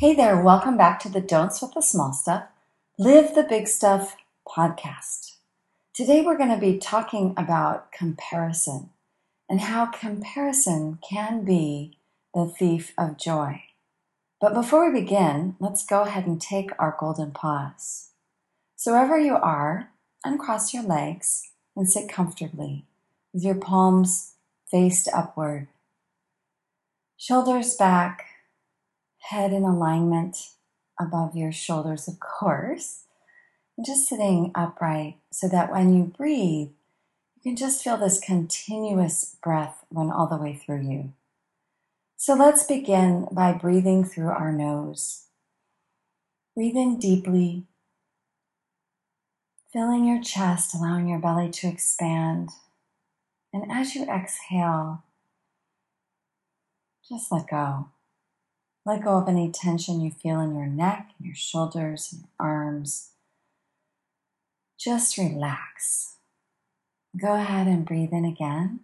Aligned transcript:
Hey 0.00 0.14
there, 0.14 0.40
welcome 0.40 0.78
back 0.78 0.98
to 1.00 1.10
the 1.10 1.20
Don't 1.20 1.52
Sweat 1.52 1.74
the 1.74 1.82
Small 1.82 2.14
Stuff, 2.14 2.44
Live 2.98 3.34
the 3.34 3.42
Big 3.42 3.68
Stuff 3.68 4.16
podcast. 4.48 5.32
Today 5.92 6.22
we're 6.22 6.38
going 6.38 6.48
to 6.48 6.56
be 6.56 6.78
talking 6.78 7.34
about 7.36 7.92
comparison 7.92 8.88
and 9.46 9.60
how 9.60 9.84
comparison 9.84 10.98
can 11.06 11.44
be 11.44 11.98
the 12.32 12.46
thief 12.46 12.94
of 12.96 13.18
joy. 13.18 13.64
But 14.40 14.54
before 14.54 14.90
we 14.90 15.02
begin, 15.02 15.56
let's 15.60 15.84
go 15.84 16.00
ahead 16.00 16.26
and 16.26 16.40
take 16.40 16.70
our 16.78 16.96
golden 16.98 17.32
pause. 17.32 18.12
So, 18.76 18.92
wherever 18.92 19.18
you 19.18 19.34
are, 19.34 19.90
uncross 20.24 20.72
your 20.72 20.82
legs 20.82 21.50
and 21.76 21.86
sit 21.86 22.08
comfortably 22.08 22.86
with 23.34 23.44
your 23.44 23.56
palms 23.56 24.32
faced 24.70 25.10
upward, 25.12 25.68
shoulders 27.18 27.74
back 27.74 28.29
head 29.20 29.52
in 29.52 29.62
alignment 29.62 30.36
above 30.98 31.36
your 31.36 31.52
shoulders, 31.52 32.08
of 32.08 32.20
course. 32.20 33.04
And 33.76 33.86
just 33.86 34.08
sitting 34.08 34.52
upright 34.54 35.18
so 35.30 35.48
that 35.48 35.70
when 35.70 35.94
you 35.94 36.04
breathe, 36.04 36.68
you 37.36 37.42
can 37.42 37.56
just 37.56 37.82
feel 37.82 37.96
this 37.96 38.20
continuous 38.20 39.36
breath 39.42 39.84
run 39.90 40.10
all 40.10 40.26
the 40.26 40.36
way 40.36 40.54
through 40.54 40.82
you. 40.82 41.12
So 42.16 42.34
let's 42.34 42.64
begin 42.64 43.28
by 43.32 43.54
breathing 43.54 44.04
through 44.04 44.28
our 44.28 44.52
nose. 44.52 45.24
Breathe 46.54 46.76
in 46.76 46.98
deeply, 46.98 47.64
filling 49.72 50.04
your 50.04 50.20
chest, 50.20 50.74
allowing 50.74 51.08
your 51.08 51.18
belly 51.18 51.48
to 51.48 51.68
expand. 51.68 52.50
And 53.54 53.72
as 53.72 53.94
you 53.94 54.04
exhale, 54.04 55.04
just 57.08 57.32
let 57.32 57.48
go. 57.48 57.88
Let 58.86 59.04
go 59.04 59.18
of 59.18 59.28
any 59.28 59.50
tension 59.50 60.00
you 60.00 60.10
feel 60.10 60.40
in 60.40 60.54
your 60.54 60.66
neck, 60.66 61.10
your 61.20 61.34
shoulders, 61.34 62.12
and 62.12 62.22
your 62.22 62.30
arms. 62.38 63.10
Just 64.78 65.18
relax. 65.18 66.16
Go 67.20 67.34
ahead 67.34 67.66
and 67.66 67.84
breathe 67.84 68.12
in 68.12 68.24
again. 68.24 68.80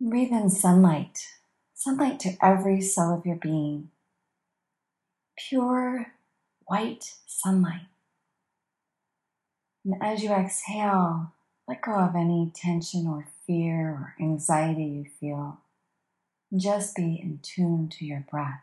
Breathe 0.00 0.32
in 0.32 0.50
sunlight, 0.50 1.28
sunlight 1.74 2.18
to 2.20 2.36
every 2.42 2.80
cell 2.80 3.14
of 3.14 3.24
your 3.24 3.36
being. 3.36 3.90
Pure 5.38 6.06
white 6.66 7.14
sunlight. 7.26 7.86
And 9.84 9.94
as 10.02 10.22
you 10.22 10.32
exhale, 10.32 11.32
let 11.68 11.82
go 11.82 11.92
of 11.92 12.16
any 12.16 12.50
tension 12.54 13.06
or 13.06 13.28
fear 13.46 13.90
or 13.90 14.14
anxiety 14.20 14.84
you 14.84 15.04
feel. 15.20 15.60
Just 16.56 16.94
be 16.96 17.20
in 17.22 17.40
tune 17.42 17.88
to 17.98 18.04
your 18.04 18.24
breath. 18.30 18.62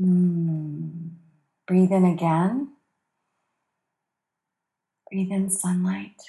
Mm. 0.00 1.10
Breathe 1.66 1.92
in 1.92 2.04
again. 2.04 2.72
Breathe 5.10 5.32
in 5.32 5.50
sunlight. 5.50 6.20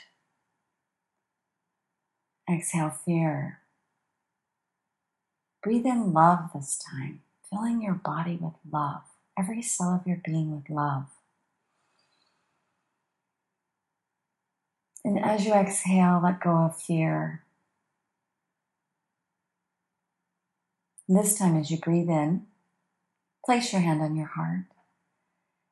Exhale 2.49 2.89
fear. 2.91 3.59
Breathe 5.63 5.85
in 5.85 6.13
love 6.13 6.51
this 6.55 6.77
time, 6.77 7.21
filling 7.49 7.81
your 7.81 7.95
body 7.95 8.37
with 8.39 8.53
love, 8.71 9.01
every 9.37 9.61
cell 9.61 9.89
of 9.89 10.07
your 10.07 10.21
being 10.23 10.55
with 10.55 10.69
love. 10.69 11.07
And 15.03 15.19
as 15.23 15.45
you 15.45 15.53
exhale, 15.53 16.21
let 16.23 16.39
go 16.41 16.51
of 16.51 16.77
fear. 16.79 17.43
This 21.09 21.37
time, 21.37 21.55
as 21.57 21.71
you 21.71 21.77
breathe 21.77 22.09
in, 22.09 22.47
place 23.45 23.71
your 23.71 23.81
hand 23.81 24.01
on 24.01 24.17
your 24.17 24.27
heart, 24.27 24.65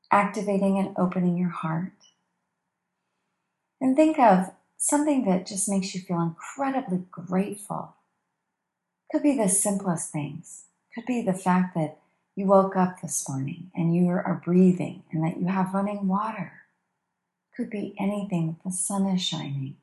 activating 0.09 0.78
and 0.78 0.96
opening 0.97 1.38
your 1.38 1.50
heart. 1.50 1.91
And 3.81 3.97
think 3.97 4.18
of 4.18 4.51
something 4.78 5.25
that 5.25 5.45
just 5.45 5.68
makes 5.68 5.94
you 5.94 6.00
feel 6.00 6.22
incredibly 6.22 7.03
grateful. 7.12 7.95
Could 9.12 9.24
be 9.24 9.35
the 9.35 9.50
simplest 9.50 10.12
things. 10.12 10.66
Could 10.94 11.06
be 11.06 11.22
the 11.22 11.34
fact 11.34 11.75
that 11.75 11.97
you 12.35 12.45
woke 12.45 12.78
up 12.78 13.01
this 13.01 13.28
morning 13.28 13.72
and 13.75 13.94
you 13.94 14.07
are 14.07 14.41
breathing 14.44 15.03
and 15.12 15.22
that 15.25 15.38
you 15.38 15.47
have 15.47 15.74
running 15.74 16.07
water. 16.07 16.53
Could 17.57 17.69
be 17.69 17.94
anything, 18.00 18.56
the 18.63 18.72
sun 18.72 19.06
is 19.07 19.22
shining. 19.22 19.75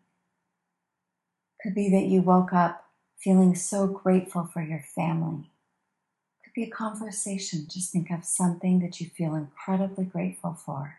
Could 1.62 1.74
be 1.74 1.90
that 1.90 2.06
you 2.06 2.22
woke 2.22 2.54
up 2.54 2.86
feeling 3.22 3.54
so 3.54 3.86
grateful 3.86 4.44
for 4.44 4.62
your 4.62 4.84
family. 4.94 5.50
Could 6.44 6.54
be 6.54 6.64
a 6.64 6.70
conversation. 6.70 7.66
Just 7.70 7.92
think 7.92 8.10
of 8.10 8.24
something 8.24 8.80
that 8.80 9.00
you 9.00 9.08
feel 9.08 9.34
incredibly 9.34 10.04
grateful 10.04 10.54
for. 10.54 10.98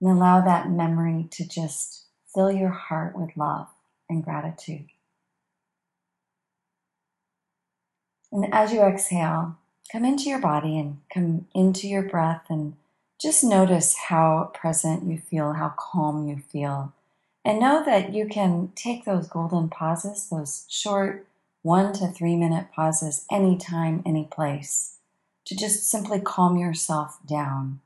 And 0.00 0.10
allow 0.10 0.40
that 0.40 0.70
memory 0.70 1.28
to 1.32 1.46
just 1.48 2.06
fill 2.34 2.50
your 2.50 2.70
heart 2.70 3.16
with 3.16 3.36
love 3.36 3.68
and 4.10 4.24
gratitude. 4.24 4.86
And 8.32 8.52
as 8.52 8.72
you 8.72 8.82
exhale, 8.82 9.58
come 9.92 10.04
into 10.04 10.24
your 10.28 10.40
body 10.40 10.78
and 10.78 10.98
come 11.12 11.46
into 11.54 11.86
your 11.86 12.02
breath 12.02 12.46
and 12.50 12.74
just 13.20 13.44
notice 13.44 13.96
how 14.08 14.50
present 14.52 15.04
you 15.04 15.18
feel, 15.18 15.52
how 15.52 15.72
calm 15.78 16.26
you 16.26 16.38
feel 16.38 16.92
and 17.44 17.60
know 17.60 17.84
that 17.84 18.14
you 18.14 18.26
can 18.26 18.72
take 18.74 19.04
those 19.04 19.28
golden 19.28 19.68
pauses, 19.68 20.28
those 20.30 20.64
short 20.68 21.26
one 21.62 21.92
to 21.94 22.08
three 22.08 22.36
minute 22.36 22.66
pauses, 22.74 23.24
anytime, 23.30 24.02
any 24.04 24.28
place, 24.30 24.96
to 25.46 25.56
just 25.56 25.88
simply 25.88 26.20
calm 26.20 26.56
yourself 26.56 27.18
down. 27.26 27.80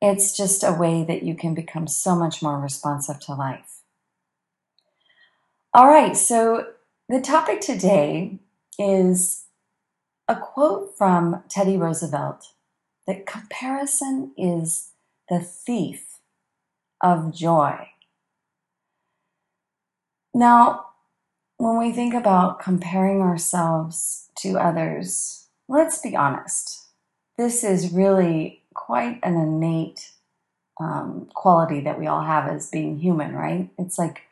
It's 0.00 0.36
just 0.36 0.62
a 0.62 0.72
way 0.72 1.04
that 1.04 1.22
you 1.22 1.34
can 1.34 1.54
become 1.54 1.86
so 1.86 2.14
much 2.14 2.42
more 2.42 2.58
responsive 2.58 3.20
to 3.20 3.34
life. 3.34 3.82
All 5.72 5.88
right, 5.88 6.16
so 6.16 6.68
the 7.08 7.20
topic 7.20 7.60
today 7.60 8.38
is 8.78 9.44
a 10.28 10.36
quote 10.36 10.96
from 10.96 11.42
Teddy 11.48 11.76
Roosevelt 11.76 12.52
that 13.06 13.26
comparison 13.26 14.32
is 14.36 14.90
the 15.28 15.40
thief 15.40 16.18
of 17.02 17.34
joy. 17.34 17.88
Now, 20.36 20.88
when 21.56 21.78
we 21.78 21.92
think 21.92 22.12
about 22.12 22.60
comparing 22.60 23.22
ourselves 23.22 24.28
to 24.40 24.58
others, 24.58 25.46
let's 25.66 25.98
be 26.02 26.14
honest. 26.14 26.88
This 27.38 27.64
is 27.64 27.90
really 27.90 28.60
quite 28.74 29.18
an 29.22 29.36
innate 29.36 30.10
um, 30.78 31.30
quality 31.32 31.80
that 31.80 31.98
we 31.98 32.06
all 32.06 32.20
have 32.20 32.50
as 32.50 32.68
being 32.68 32.98
human, 32.98 33.34
right? 33.34 33.70
It's 33.78 33.98
like 33.98 34.24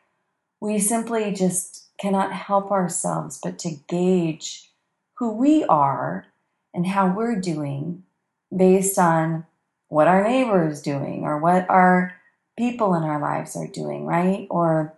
we 0.61 0.77
simply 0.77 1.33
just 1.33 1.87
cannot 1.99 2.31
help 2.31 2.69
ourselves 2.69 3.39
but 3.41 3.57
to 3.59 3.79
gauge 3.87 4.69
who 5.15 5.31
we 5.31 5.63
are 5.63 6.27
and 6.71 6.85
how 6.85 7.15
we're 7.15 7.41
doing 7.41 8.03
based 8.55 8.99
on 8.99 9.47
what 9.87 10.07
our 10.07 10.23
neighbor 10.23 10.67
is 10.69 10.83
doing 10.83 11.23
or 11.23 11.39
what 11.39 11.67
our 11.67 12.13
people 12.59 12.93
in 12.93 13.01
our 13.01 13.19
lives 13.19 13.55
are 13.55 13.65
doing, 13.65 14.05
right? 14.05 14.45
Or 14.51 14.93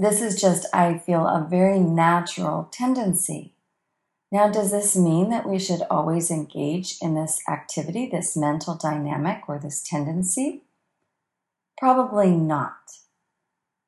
this 0.00 0.22
is 0.22 0.40
just, 0.40 0.66
I 0.72 0.98
feel, 0.98 1.26
a 1.26 1.46
very 1.48 1.80
natural 1.80 2.68
tendency. 2.72 3.54
Now, 4.30 4.48
does 4.50 4.70
this 4.70 4.94
mean 4.94 5.30
that 5.30 5.48
we 5.48 5.58
should 5.58 5.82
always 5.90 6.30
engage 6.30 6.96
in 7.00 7.14
this 7.14 7.40
activity, 7.48 8.08
this 8.10 8.36
mental 8.36 8.74
dynamic, 8.74 9.48
or 9.48 9.58
this 9.58 9.82
tendency? 9.82 10.62
Probably 11.78 12.30
not. 12.30 12.76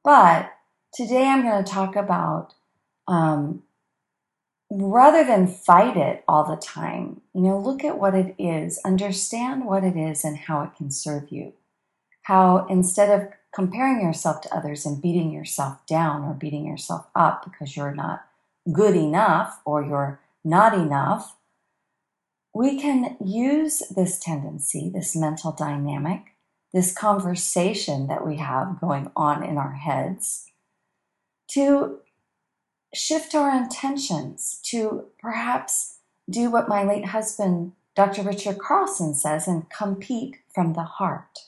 But 0.03 0.53
today 0.95 1.27
I'm 1.27 1.43
going 1.43 1.63
to 1.63 1.71
talk 1.71 1.95
about 1.95 2.55
um, 3.07 3.63
rather 4.71 5.25
than 5.25 5.47
fight 5.47 5.97
it 5.97 6.25
all 6.27 6.45
the 6.45 6.61
time, 6.61 7.21
you 7.35 7.43
know, 7.43 7.59
look 7.59 7.85
at 7.85 7.99
what 7.99 8.15
it 8.15 8.35
is, 8.39 8.81
understand 8.85 9.67
what 9.67 9.85
it 9.85 9.97
is 9.97 10.25
and 10.25 10.39
how 10.39 10.63
it 10.63 10.75
can 10.77 10.91
serve 10.91 11.31
you. 11.31 11.53
How 12.23 12.67
instead 12.69 13.11
of 13.11 13.29
comparing 13.53 14.01
yourself 14.01 14.41
to 14.43 14.55
others 14.55 14.87
and 14.87 15.03
beating 15.03 15.33
yourself 15.33 15.85
down 15.87 16.25
or 16.25 16.35
beating 16.35 16.67
yourself 16.67 17.07
up 17.15 17.45
because 17.45 17.77
you're 17.77 17.95
not 17.95 18.27
good 18.73 18.95
enough 18.95 19.61
or 19.65 19.83
you're 19.83 20.21
not 20.45 20.75
enough, 20.75 21.37
we 22.55 22.81
can 22.81 23.17
use 23.25 23.83
this 23.95 24.19
tendency, 24.19 24.91
this 24.93 25.17
mental 25.17 25.53
dynamic, 25.53 26.35
this 26.73 26.93
conversation 26.93 28.07
that 28.07 28.27
we 28.27 28.37
have 28.37 28.81
going 28.81 29.11
on 29.17 29.43
in 29.43 29.57
our 29.57 29.73
heads 29.73 30.47
to 31.49 31.99
shift 32.95 33.35
our 33.35 33.57
intentions, 33.57 34.61
to 34.65 35.05
perhaps 35.19 35.99
do 36.29 36.51
what 36.51 36.69
my 36.69 36.85
late 36.85 37.07
husband, 37.07 37.73
Dr. 37.97 38.23
Richard 38.23 38.59
Carlson, 38.59 39.15
says 39.15 39.49
and 39.49 39.69
compete 39.71 40.37
from 40.55 40.75
the 40.75 40.85
heart. 40.85 41.41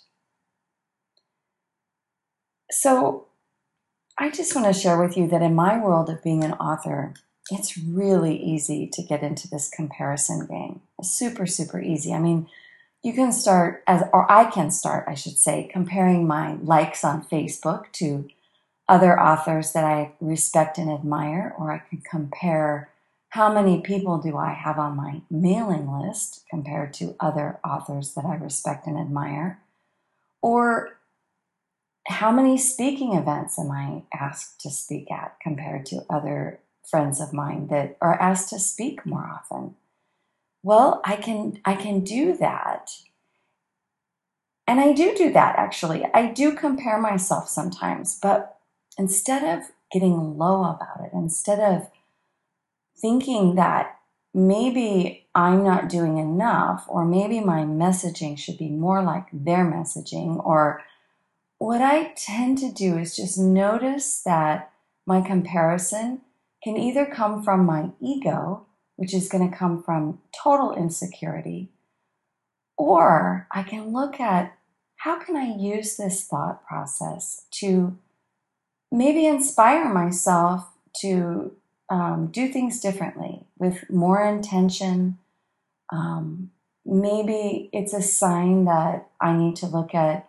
So, 2.72 3.26
I 4.18 4.30
just 4.30 4.54
want 4.54 4.66
to 4.66 4.78
share 4.78 4.98
with 4.98 5.16
you 5.16 5.26
that 5.28 5.42
in 5.42 5.54
my 5.54 5.78
world 5.78 6.10
of 6.10 6.22
being 6.22 6.44
an 6.44 6.52
author, 6.54 7.14
it's 7.50 7.78
really 7.78 8.36
easy 8.36 8.88
to 8.92 9.02
get 9.02 9.22
into 9.22 9.48
this 9.48 9.68
comparison 9.68 10.46
game. 10.46 10.80
Super, 11.02 11.46
super 11.46 11.80
easy. 11.80 12.12
I 12.12 12.18
mean, 12.18 12.48
you 13.02 13.12
can 13.12 13.32
start 13.32 13.82
as, 13.86 14.02
or 14.12 14.30
I 14.30 14.50
can 14.50 14.70
start, 14.70 15.06
I 15.08 15.14
should 15.14 15.38
say, 15.38 15.68
comparing 15.72 16.26
my 16.26 16.54
likes 16.62 17.04
on 17.04 17.24
Facebook 17.24 17.90
to 17.92 18.28
other 18.88 19.18
authors 19.18 19.72
that 19.72 19.84
I 19.84 20.12
respect 20.20 20.78
and 20.78 20.90
admire, 20.90 21.54
or 21.58 21.72
I 21.72 21.78
can 21.78 22.02
compare 22.08 22.90
how 23.30 23.52
many 23.52 23.80
people 23.80 24.18
do 24.18 24.36
I 24.36 24.52
have 24.52 24.78
on 24.78 24.96
my 24.96 25.22
mailing 25.30 25.90
list 25.90 26.44
compared 26.50 26.92
to 26.94 27.16
other 27.18 27.58
authors 27.64 28.14
that 28.14 28.24
I 28.24 28.34
respect 28.34 28.86
and 28.86 28.98
admire, 28.98 29.58
or 30.42 30.98
how 32.06 32.32
many 32.32 32.58
speaking 32.58 33.14
events 33.14 33.58
am 33.58 33.70
I 33.70 34.02
asked 34.12 34.60
to 34.62 34.70
speak 34.70 35.10
at 35.10 35.36
compared 35.40 35.86
to 35.86 36.04
other 36.10 36.60
friends 36.88 37.20
of 37.20 37.32
mine 37.32 37.68
that 37.68 37.96
are 38.00 38.20
asked 38.20 38.50
to 38.50 38.58
speak 38.58 39.06
more 39.06 39.24
often? 39.24 39.76
Well, 40.62 41.00
I 41.04 41.16
can 41.16 41.60
I 41.64 41.74
can 41.74 42.00
do 42.00 42.36
that. 42.36 42.90
And 44.66 44.80
I 44.80 44.92
do 44.92 45.14
do 45.14 45.32
that 45.32 45.56
actually. 45.56 46.04
I 46.14 46.26
do 46.32 46.54
compare 46.54 47.00
myself 47.00 47.48
sometimes, 47.48 48.18
but 48.20 48.58
instead 48.98 49.58
of 49.58 49.70
getting 49.90 50.38
low 50.38 50.62
about 50.64 51.04
it, 51.04 51.10
instead 51.12 51.60
of 51.60 51.88
thinking 52.96 53.56
that 53.56 53.98
maybe 54.32 55.26
I'm 55.34 55.64
not 55.64 55.88
doing 55.88 56.18
enough, 56.18 56.84
or 56.88 57.04
maybe 57.04 57.40
my 57.40 57.60
messaging 57.62 58.38
should 58.38 58.56
be 58.56 58.70
more 58.70 59.02
like 59.02 59.26
their 59.32 59.64
messaging, 59.64 60.44
or 60.44 60.82
what 61.62 61.80
I 61.80 62.12
tend 62.16 62.58
to 62.58 62.72
do 62.72 62.98
is 62.98 63.14
just 63.14 63.38
notice 63.38 64.20
that 64.24 64.72
my 65.06 65.20
comparison 65.20 66.22
can 66.64 66.76
either 66.76 67.06
come 67.06 67.40
from 67.40 67.64
my 67.64 67.90
ego, 68.00 68.66
which 68.96 69.14
is 69.14 69.28
going 69.28 69.48
to 69.48 69.56
come 69.56 69.80
from 69.80 70.18
total 70.42 70.74
insecurity, 70.74 71.68
or 72.76 73.46
I 73.52 73.62
can 73.62 73.92
look 73.92 74.18
at 74.18 74.58
how 74.96 75.20
can 75.20 75.36
I 75.36 75.54
use 75.54 75.96
this 75.96 76.26
thought 76.26 76.66
process 76.66 77.46
to 77.60 77.96
maybe 78.90 79.24
inspire 79.24 79.88
myself 79.88 80.68
to 81.02 81.52
um, 81.88 82.30
do 82.32 82.48
things 82.48 82.80
differently 82.80 83.46
with 83.56 83.88
more 83.88 84.24
intention. 84.24 85.18
Um, 85.92 86.50
maybe 86.84 87.70
it's 87.72 87.94
a 87.94 88.02
sign 88.02 88.64
that 88.64 89.10
I 89.20 89.36
need 89.36 89.54
to 89.56 89.66
look 89.66 89.94
at 89.94 90.28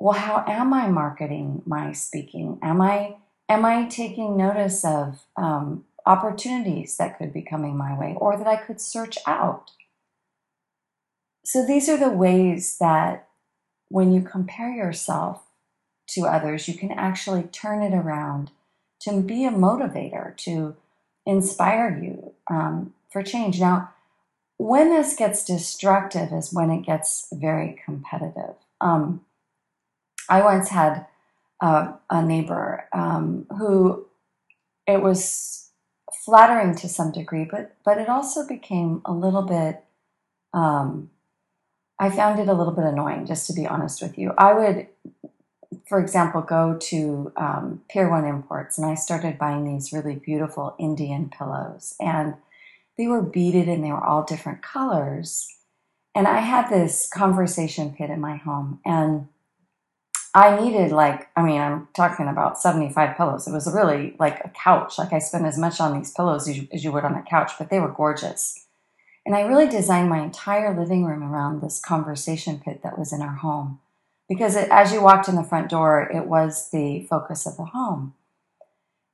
well, 0.00 0.18
how 0.18 0.42
am 0.48 0.72
I 0.72 0.88
marketing 0.88 1.62
my 1.66 1.92
speaking? 1.92 2.58
Am 2.62 2.80
I 2.80 3.16
am 3.48 3.64
I 3.66 3.84
taking 3.84 4.36
notice 4.36 4.82
of 4.84 5.20
um, 5.36 5.84
opportunities 6.06 6.96
that 6.96 7.18
could 7.18 7.34
be 7.34 7.42
coming 7.42 7.76
my 7.76 7.96
way 7.98 8.16
or 8.18 8.36
that 8.38 8.46
I 8.46 8.56
could 8.56 8.80
search 8.80 9.18
out? 9.26 9.72
So 11.44 11.66
these 11.66 11.88
are 11.88 11.98
the 11.98 12.10
ways 12.10 12.78
that 12.78 13.28
when 13.88 14.12
you 14.12 14.22
compare 14.22 14.72
yourself 14.72 15.42
to 16.10 16.22
others, 16.22 16.66
you 16.66 16.74
can 16.74 16.92
actually 16.92 17.42
turn 17.42 17.82
it 17.82 17.94
around 17.94 18.50
to 19.00 19.20
be 19.20 19.44
a 19.44 19.50
motivator, 19.50 20.36
to 20.38 20.76
inspire 21.26 21.98
you 22.02 22.32
um, 22.48 22.94
for 23.10 23.22
change. 23.22 23.60
Now, 23.60 23.90
when 24.56 24.90
this 24.90 25.14
gets 25.14 25.44
destructive 25.44 26.32
is 26.32 26.52
when 26.52 26.70
it 26.70 26.86
gets 26.86 27.26
very 27.32 27.80
competitive. 27.84 28.54
Um, 28.80 29.22
I 30.30 30.42
once 30.42 30.68
had 30.68 31.06
uh, 31.60 31.92
a 32.08 32.22
neighbor 32.22 32.88
um, 32.92 33.46
who 33.58 34.06
it 34.86 35.02
was 35.02 35.70
flattering 36.24 36.74
to 36.76 36.88
some 36.88 37.12
degree, 37.12 37.44
but 37.44 37.76
but 37.84 37.98
it 37.98 38.08
also 38.08 38.46
became 38.46 39.02
a 39.04 39.12
little 39.12 39.42
bit. 39.42 39.84
Um, 40.54 41.10
I 41.98 42.08
found 42.08 42.40
it 42.40 42.48
a 42.48 42.54
little 42.54 42.72
bit 42.72 42.84
annoying, 42.84 43.26
just 43.26 43.46
to 43.48 43.52
be 43.52 43.66
honest 43.66 44.00
with 44.00 44.16
you. 44.16 44.32
I 44.38 44.54
would 44.54 44.86
for 45.90 45.98
example, 45.98 46.40
go 46.40 46.76
to 46.80 47.32
um, 47.36 47.82
Pier 47.88 48.08
1 48.08 48.24
Imports 48.24 48.78
and 48.78 48.86
I 48.86 48.94
started 48.94 49.38
buying 49.38 49.64
these 49.64 49.92
really 49.92 50.14
beautiful 50.14 50.76
Indian 50.78 51.28
pillows. 51.36 51.96
And 52.00 52.34
they 52.96 53.08
were 53.08 53.22
beaded 53.22 53.68
and 53.68 53.84
they 53.84 53.90
were 53.90 54.04
all 54.04 54.22
different 54.22 54.62
colors. 54.62 55.48
And 56.14 56.28
I 56.28 56.40
had 56.40 56.70
this 56.70 57.08
conversation 57.08 57.92
pit 57.92 58.08
in 58.08 58.20
my 58.20 58.36
home. 58.36 58.80
And 58.84 59.28
I 60.34 60.60
needed, 60.60 60.92
like, 60.92 61.28
I 61.36 61.42
mean, 61.42 61.60
I'm 61.60 61.88
talking 61.94 62.28
about 62.28 62.60
75 62.60 63.16
pillows. 63.16 63.48
It 63.48 63.52
was 63.52 63.72
really 63.72 64.14
like 64.18 64.40
a 64.44 64.48
couch. 64.50 64.98
Like, 64.98 65.12
I 65.12 65.18
spent 65.18 65.44
as 65.44 65.58
much 65.58 65.80
on 65.80 65.96
these 65.96 66.12
pillows 66.12 66.48
as 66.48 66.56
you, 66.56 66.68
as 66.72 66.84
you 66.84 66.92
would 66.92 67.04
on 67.04 67.14
a 67.14 67.22
couch, 67.22 67.52
but 67.58 67.68
they 67.68 67.80
were 67.80 67.88
gorgeous. 67.88 68.66
And 69.26 69.34
I 69.34 69.42
really 69.42 69.68
designed 69.68 70.08
my 70.08 70.20
entire 70.20 70.78
living 70.78 71.04
room 71.04 71.22
around 71.22 71.60
this 71.60 71.80
conversation 71.80 72.60
pit 72.64 72.80
that 72.82 72.98
was 72.98 73.12
in 73.12 73.22
our 73.22 73.36
home 73.36 73.80
because 74.28 74.54
it, 74.54 74.68
as 74.70 74.92
you 74.92 75.02
walked 75.02 75.28
in 75.28 75.34
the 75.34 75.42
front 75.42 75.68
door, 75.68 76.08
it 76.14 76.26
was 76.26 76.70
the 76.70 77.06
focus 77.10 77.46
of 77.46 77.56
the 77.56 77.64
home. 77.64 78.14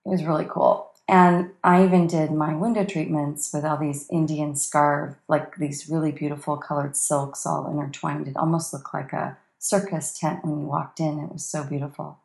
It 0.04 0.10
was 0.10 0.24
really 0.24 0.46
cool. 0.48 0.90
And 1.08 1.50
I 1.64 1.84
even 1.84 2.06
did 2.06 2.32
my 2.32 2.54
window 2.54 2.84
treatments 2.84 3.52
with 3.52 3.64
all 3.64 3.78
these 3.78 4.08
Indian 4.10 4.56
scarf, 4.56 5.14
like 5.28 5.56
these 5.56 5.88
really 5.88 6.12
beautiful 6.12 6.56
colored 6.56 6.96
silks 6.96 7.46
all 7.46 7.70
intertwined. 7.70 8.28
It 8.28 8.36
almost 8.36 8.72
looked 8.72 8.92
like 8.92 9.12
a 9.12 9.38
circus 9.58 10.18
tent 10.18 10.44
when 10.44 10.60
you 10.60 10.66
walked 10.66 11.00
in. 11.00 11.18
It 11.18 11.32
was 11.32 11.44
so 11.44 11.64
beautiful. 11.64 12.18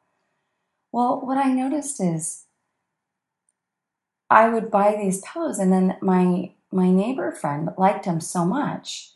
Well, 0.92 1.22
what 1.22 1.38
I 1.38 1.51
noticed 1.51 2.01
is 2.01 2.45
I 4.29 4.50
would 4.50 4.72
buy 4.72 4.96
these 4.96 5.22
pillows, 5.22 5.60
and 5.60 5.72
then 5.72 5.98
my 6.01 6.51
my 6.72 6.89
neighbor 6.89 7.32
friend 7.32 7.70
liked 7.77 8.05
them 8.05 8.22
so 8.22 8.46
much 8.46 9.12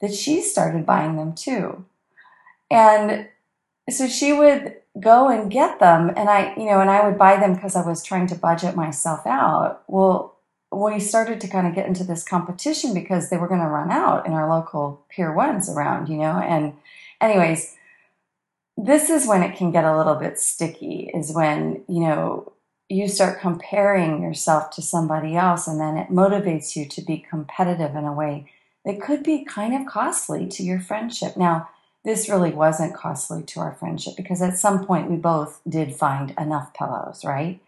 that 0.00 0.12
she 0.12 0.42
started 0.42 0.84
buying 0.84 1.16
them 1.16 1.34
too. 1.34 1.86
And 2.70 3.28
so 3.88 4.06
she 4.06 4.32
would 4.32 4.76
go 5.00 5.28
and 5.28 5.50
get 5.50 5.80
them 5.80 6.10
and 6.16 6.28
I, 6.28 6.54
you 6.56 6.66
know, 6.66 6.80
and 6.80 6.90
I 6.90 7.06
would 7.06 7.18
buy 7.18 7.36
them 7.38 7.54
because 7.54 7.76
I 7.76 7.86
was 7.86 8.02
trying 8.02 8.26
to 8.28 8.34
budget 8.34 8.76
myself 8.76 9.26
out. 9.26 9.82
Well, 9.88 10.36
we 10.70 11.00
started 11.00 11.40
to 11.40 11.48
kind 11.48 11.66
of 11.66 11.74
get 11.74 11.86
into 11.86 12.04
this 12.04 12.22
competition 12.22 12.92
because 12.92 13.30
they 13.30 13.38
were 13.38 13.48
going 13.48 13.62
to 13.62 13.66
run 13.66 13.90
out 13.90 14.26
in 14.26 14.32
our 14.32 14.48
local 14.48 15.02
Pier 15.08 15.32
Ones 15.32 15.70
around, 15.70 16.08
you 16.08 16.18
know. 16.18 16.38
And, 16.38 16.74
anyways, 17.20 17.76
this 18.76 19.10
is 19.10 19.26
when 19.26 19.42
it 19.42 19.56
can 19.56 19.70
get 19.70 19.84
a 19.84 19.96
little 19.96 20.14
bit 20.14 20.38
sticky, 20.38 21.10
is 21.14 21.34
when, 21.34 21.82
you 21.88 22.00
know, 22.00 22.52
you 22.88 23.08
start 23.08 23.40
comparing 23.40 24.22
yourself 24.22 24.70
to 24.70 24.82
somebody 24.82 25.36
else 25.36 25.66
and 25.66 25.80
then 25.80 25.96
it 25.96 26.08
motivates 26.08 26.74
you 26.74 26.86
to 26.86 27.02
be 27.02 27.18
competitive 27.18 27.94
in 27.94 28.04
a 28.04 28.12
way 28.12 28.50
that 28.84 29.00
could 29.00 29.22
be 29.22 29.44
kind 29.44 29.74
of 29.74 29.86
costly 29.86 30.46
to 30.46 30.62
your 30.62 30.80
friendship. 30.80 31.36
Now, 31.36 31.68
this 32.04 32.28
really 32.28 32.52
wasn't 32.52 32.94
costly 32.94 33.42
to 33.42 33.60
our 33.60 33.74
friendship 33.74 34.14
because 34.16 34.40
at 34.40 34.56
some 34.56 34.86
point 34.86 35.10
we 35.10 35.16
both 35.16 35.60
did 35.68 35.94
find 35.94 36.32
enough 36.38 36.72
pillows, 36.72 37.24
right? 37.24 37.60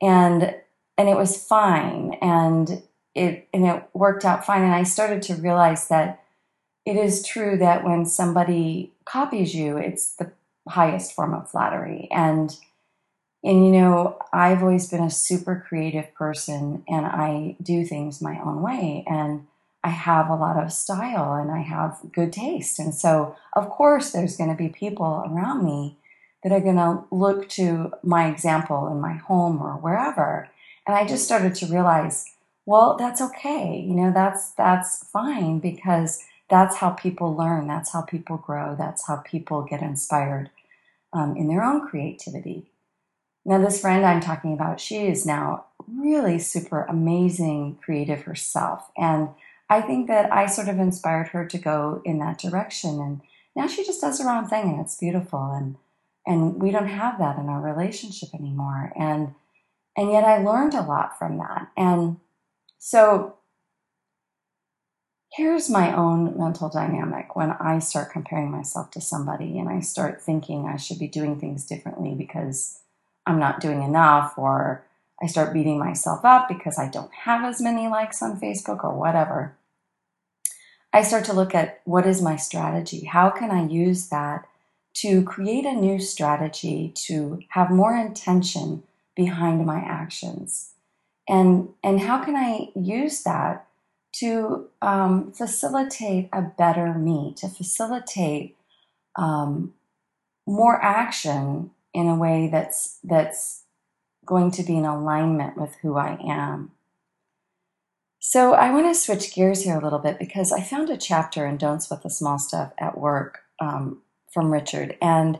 And 0.00 0.54
and 0.96 1.08
it 1.08 1.16
was 1.16 1.44
fine 1.44 2.16
and 2.22 2.82
it 3.14 3.48
and 3.52 3.64
it 3.64 3.82
worked 3.94 4.24
out 4.24 4.46
fine 4.46 4.62
and 4.62 4.74
I 4.74 4.84
started 4.84 5.22
to 5.22 5.34
realize 5.34 5.88
that 5.88 6.23
it 6.86 6.96
is 6.96 7.26
true 7.26 7.56
that 7.58 7.84
when 7.84 8.06
somebody 8.06 8.92
copies 9.04 9.54
you, 9.54 9.76
it's 9.76 10.14
the 10.16 10.32
highest 10.68 11.12
form 11.12 11.34
of 11.34 11.50
flattery 11.50 12.08
and 12.10 12.56
and 13.44 13.66
you 13.66 13.72
know, 13.72 14.18
I've 14.32 14.62
always 14.62 14.88
been 14.88 15.02
a 15.02 15.10
super 15.10 15.62
creative 15.68 16.14
person 16.14 16.82
and 16.88 17.04
I 17.04 17.56
do 17.62 17.84
things 17.84 18.22
my 18.22 18.40
own 18.40 18.62
way 18.62 19.04
and 19.06 19.46
I 19.84 19.90
have 19.90 20.30
a 20.30 20.34
lot 20.34 20.56
of 20.56 20.72
style 20.72 21.34
and 21.34 21.50
I 21.50 21.60
have 21.60 22.00
good 22.10 22.32
taste. 22.32 22.78
And 22.78 22.94
so, 22.94 23.36
of 23.52 23.68
course, 23.68 24.12
there's 24.12 24.38
going 24.38 24.48
to 24.48 24.56
be 24.56 24.70
people 24.70 25.30
around 25.30 25.62
me 25.62 25.98
that 26.42 26.52
are 26.52 26.60
going 26.60 26.76
to 26.76 27.04
look 27.10 27.50
to 27.50 27.92
my 28.02 28.28
example 28.28 28.88
in 28.88 28.98
my 28.98 29.12
home 29.12 29.60
or 29.60 29.72
wherever. 29.72 30.48
And 30.86 30.96
I 30.96 31.06
just 31.06 31.26
started 31.26 31.54
to 31.56 31.66
realize, 31.66 32.24
well, 32.64 32.96
that's 32.96 33.20
okay. 33.20 33.78
You 33.78 33.94
know, 33.94 34.10
that's 34.10 34.52
that's 34.52 35.04
fine 35.10 35.58
because 35.58 36.24
that's 36.54 36.76
how 36.76 36.90
people 36.90 37.34
learn. 37.34 37.66
That's 37.66 37.92
how 37.92 38.02
people 38.02 38.36
grow. 38.36 38.76
That's 38.78 39.08
how 39.08 39.16
people 39.16 39.62
get 39.62 39.82
inspired 39.82 40.50
um, 41.12 41.36
in 41.36 41.48
their 41.48 41.64
own 41.64 41.88
creativity. 41.88 42.70
Now, 43.44 43.58
this 43.58 43.80
friend 43.80 44.06
I'm 44.06 44.20
talking 44.20 44.52
about, 44.52 44.78
she 44.78 45.08
is 45.08 45.26
now 45.26 45.66
really 45.88 46.38
super 46.38 46.84
amazing 46.84 47.78
creative 47.84 48.22
herself. 48.22 48.88
And 48.96 49.30
I 49.68 49.80
think 49.80 50.06
that 50.06 50.32
I 50.32 50.46
sort 50.46 50.68
of 50.68 50.78
inspired 50.78 51.28
her 51.28 51.44
to 51.44 51.58
go 51.58 52.00
in 52.04 52.20
that 52.20 52.38
direction. 52.38 53.00
And 53.00 53.20
now 53.56 53.66
she 53.66 53.84
just 53.84 54.00
does 54.00 54.20
her 54.20 54.30
own 54.30 54.46
thing 54.46 54.70
and 54.70 54.80
it's 54.80 54.96
beautiful. 54.96 55.50
And 55.52 55.76
and 56.26 56.62
we 56.62 56.70
don't 56.70 56.86
have 56.86 57.18
that 57.18 57.38
in 57.38 57.50
our 57.50 57.60
relationship 57.60 58.30
anymore. 58.32 58.92
And 58.96 59.34
and 59.96 60.10
yet 60.10 60.24
I 60.24 60.38
learned 60.38 60.74
a 60.74 60.82
lot 60.82 61.18
from 61.18 61.36
that. 61.38 61.68
And 61.76 62.18
so 62.78 63.36
here's 65.36 65.68
my 65.68 65.94
own 65.94 66.38
mental 66.38 66.68
dynamic 66.68 67.34
when 67.34 67.50
I 67.50 67.80
start 67.80 68.12
comparing 68.12 68.50
myself 68.50 68.92
to 68.92 69.00
somebody 69.00 69.58
and 69.58 69.68
I 69.68 69.80
start 69.80 70.22
thinking 70.22 70.66
I 70.66 70.76
should 70.76 70.98
be 70.98 71.08
doing 71.08 71.40
things 71.40 71.66
differently 71.66 72.14
because 72.14 72.80
I'm 73.26 73.40
not 73.40 73.60
doing 73.60 73.82
enough, 73.82 74.34
or 74.36 74.84
I 75.20 75.26
start 75.26 75.52
beating 75.52 75.78
myself 75.78 76.24
up 76.24 76.46
because 76.46 76.78
I 76.78 76.88
don't 76.88 77.12
have 77.12 77.44
as 77.44 77.60
many 77.60 77.88
likes 77.88 78.22
on 78.22 78.38
Facebook 78.38 78.84
or 78.84 78.94
whatever. 78.94 79.56
I 80.92 81.02
start 81.02 81.24
to 81.24 81.32
look 81.32 81.54
at 81.54 81.80
what 81.84 82.06
is 82.06 82.22
my 82.22 82.36
strategy? 82.36 83.04
How 83.06 83.30
can 83.30 83.50
I 83.50 83.66
use 83.66 84.08
that 84.10 84.46
to 84.96 85.24
create 85.24 85.64
a 85.64 85.72
new 85.72 85.98
strategy 85.98 86.92
to 87.06 87.40
have 87.48 87.70
more 87.70 87.96
intention 87.96 88.84
behind 89.16 89.66
my 89.66 89.78
actions? 89.78 90.70
And, 91.28 91.70
and 91.82 92.00
how 92.00 92.22
can 92.22 92.36
I 92.36 92.68
use 92.76 93.24
that 93.24 93.66
to 94.20 94.68
um, 94.80 95.32
facilitate 95.32 96.28
a 96.32 96.42
better 96.42 96.94
me, 96.94 97.34
to 97.36 97.48
facilitate 97.48 98.56
um, 99.16 99.74
more 100.46 100.82
action 100.82 101.70
in 101.92 102.08
a 102.08 102.16
way 102.16 102.48
that's 102.50 102.98
that's 103.02 103.62
going 104.24 104.50
to 104.52 104.62
be 104.62 104.76
in 104.76 104.84
alignment 104.84 105.56
with 105.56 105.76
who 105.82 105.96
I 105.96 106.18
am. 106.24 106.72
So 108.20 108.54
I 108.54 108.70
want 108.70 108.86
to 108.86 108.98
switch 108.98 109.34
gears 109.34 109.62
here 109.62 109.76
a 109.76 109.82
little 109.82 109.98
bit 109.98 110.18
because 110.18 110.50
I 110.50 110.62
found 110.62 110.88
a 110.88 110.96
chapter 110.96 111.46
in 111.46 111.58
Don't 111.58 111.82
Sweat 111.82 112.02
the 112.02 112.10
Small 112.10 112.38
Stuff 112.38 112.72
at 112.78 112.96
work 112.96 113.40
um, 113.60 114.00
from 114.32 114.50
Richard, 114.50 114.96
and 115.02 115.38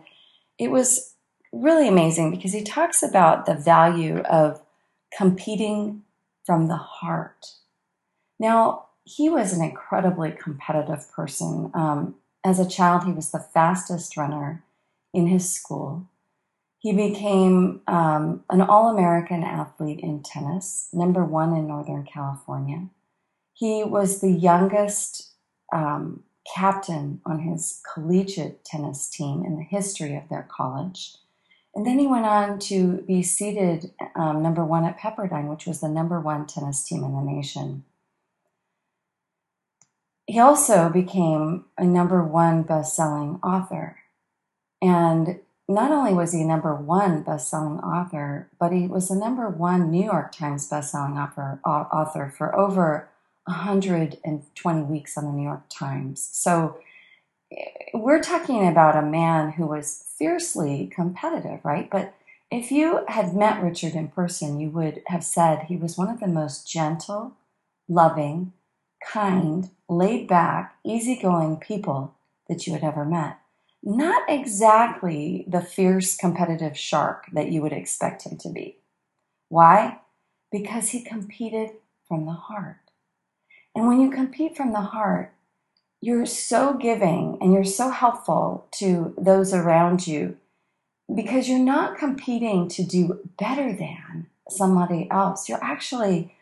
it 0.59 0.71
was 0.71 1.15
really 1.53 1.89
amazing 1.89 2.31
because 2.31 2.53
he 2.53 2.63
talks 2.63 3.03
about 3.03 3.47
the 3.47 3.55
value 3.55 4.19
of 4.19 4.61
competing 5.17 6.03
from 6.45 6.67
the 6.67 6.77
heart. 6.77 7.47
Now, 8.39 8.87
he 9.05 9.29
was 9.29 9.53
an 9.53 9.63
incredibly 9.63 10.33
competitive 10.33 11.11
person. 11.13 11.71
Um, 11.75 12.17
as 12.43 12.59
a 12.59 12.69
child, 12.69 13.05
he 13.05 13.13
was 13.13 13.31
the 13.31 13.39
fastest 13.39 14.17
runner 14.17 14.65
in 15.13 15.27
his 15.27 15.53
school. 15.53 16.09
He 16.79 16.93
became 16.93 17.81
um, 17.87 18.45
an 18.51 18.61
All 18.61 18.89
American 18.89 19.43
athlete 19.43 20.01
in 20.01 20.23
tennis, 20.23 20.89
number 20.93 21.25
one 21.25 21.57
in 21.57 21.67
Northern 21.67 22.05
California. 22.05 22.89
He 23.55 23.85
was 23.85 24.21
the 24.21 24.33
youngest 24.33 25.31
um, 25.73 26.25
captain 26.55 27.21
on 27.25 27.41
his 27.41 27.81
collegiate 27.95 28.65
tennis 28.65 29.09
team 29.09 29.45
in 29.47 29.57
the 29.57 29.63
history 29.63 30.15
of 30.15 30.29
their 30.29 30.47
college. 30.51 31.17
And 31.75 31.87
then 31.87 31.99
he 31.99 32.07
went 32.07 32.27
on 32.27 32.59
to 32.61 32.99
be 33.07 33.23
seated 33.23 33.93
um, 34.15 34.43
number 34.43 34.65
one 34.65 34.85
at 34.85 34.99
Pepperdine, 34.99 35.49
which 35.49 35.67
was 35.67 35.81
the 35.81 35.89
number 35.89 36.21
one 36.21 36.47
tennis 36.47 36.85
team 36.85 37.03
in 37.03 37.15
the 37.15 37.23
nation. 37.23 37.85
He 40.27 40.39
also 40.39 40.89
became 40.89 41.67
a 41.77 41.85
number 41.85 42.23
one 42.23 42.63
best 42.63 42.97
selling 42.97 43.39
author. 43.43 43.99
And 44.81 45.41
not 45.69 45.91
only 45.91 46.13
was 46.13 46.33
he 46.33 46.43
a 46.43 46.47
number 46.47 46.75
one 46.75 47.23
best 47.23 47.51
selling 47.51 47.81
author, 47.81 48.49
but 48.59 48.73
he 48.73 48.87
was 48.87 49.09
the 49.09 49.17
number 49.17 49.49
one 49.49 49.91
New 49.91 50.05
York 50.05 50.33
Times 50.33 50.69
best 50.69 50.93
selling 50.93 51.19
author, 51.19 51.61
author 51.65 52.33
for 52.37 52.55
over 52.59 53.09
120 53.47 54.83
weeks 54.83 55.17
on 55.17 55.25
the 55.25 55.33
New 55.33 55.45
York 55.45 55.65
Times. 55.69 56.29
So 56.33 56.79
eh, 57.53 57.65
we're 57.93 58.23
talking 58.23 58.67
about 58.67 58.97
a 58.97 59.03
man 59.03 59.53
who 59.53 59.67
was 59.67 60.05
fiercely 60.19 60.91
competitive, 60.95 61.61
right? 61.65 61.91
But 61.91 62.15
if 62.51 62.71
you 62.71 63.05
had 63.09 63.35
met 63.35 63.63
Richard 63.63 63.95
in 63.95 64.09
person, 64.09 64.61
you 64.61 64.71
would 64.71 65.03
have 65.07 65.25
said 65.25 65.65
he 65.65 65.77
was 65.77 65.99
one 65.99 66.09
of 66.09 66.21
the 66.21 66.29
most 66.29 66.71
gentle, 66.71 67.37
loving, 67.89 68.53
kind, 69.05 69.71
laid 69.89 70.29
back, 70.29 70.77
easygoing 70.85 71.59
people 71.59 72.15
that 72.49 72.67
you 72.67 72.73
had 72.73 72.85
ever 72.85 73.05
met. 73.05 73.39
Not 73.83 74.23
exactly 74.29 75.45
the 75.47 75.61
fierce 75.61 76.17
competitive 76.17 76.77
shark 76.77 77.27
that 77.33 77.51
you 77.51 77.61
would 77.63 77.73
expect 77.73 78.25
him 78.25 78.39
to 78.39 78.49
be. 78.49 78.79
Why? 79.49 80.01
Because 80.51 80.91
he 80.91 81.03
competed 81.03 81.71
from 82.09 82.27
the 82.27 82.33
heart. 82.33 82.79
And 83.75 83.87
when 83.87 84.01
you 84.01 84.11
compete 84.11 84.57
from 84.57 84.73
the 84.73 84.81
heart, 84.81 85.33
you're 86.01 86.27
so 86.27 86.75
giving 86.75 87.39
and 87.41 87.53
you're 87.53 87.65
so 87.65 87.91
helpful 87.91 88.69
to 88.73 89.15
those 89.19 89.53
around 89.53 90.07
you 90.07 90.37
because 91.13 91.49
you're 91.49 91.59
not 91.59 91.99
competing 91.99 92.69
to 92.69 92.83
do 92.83 93.21
better 93.39 93.73
than 93.73 94.27
somebody 94.49 95.09
else. 95.11 95.49
You're 95.49 95.63
actually 95.63 96.34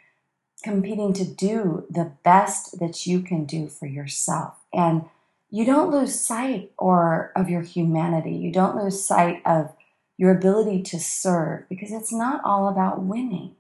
competing 0.63 1.13
to 1.15 1.25
do 1.25 1.87
the 1.91 2.13
best 2.23 2.79
that 2.79 3.07
you 3.07 3.21
can 3.21 3.45
do 3.45 3.69
for 3.69 3.87
yourself. 3.87 4.55
And 4.73 5.07
you 5.51 5.67
don't 5.67 5.91
lose 5.91 6.19
sight 6.19 6.73
or 6.79 7.33
of 7.37 7.51
your 7.51 7.63
humanity. 7.63 8.33
You 8.33 8.53
don't 8.53 8.77
lose 8.77 9.05
sight 9.05 9.43
of 9.45 9.75
your 10.17 10.31
ability 10.31 10.83
to 10.83 10.99
serve 10.99 11.69
because 11.69 11.93
it's 11.93 12.13
not 12.13 12.41
all 12.45 12.69
about 12.69 13.03
winning. 13.03 13.57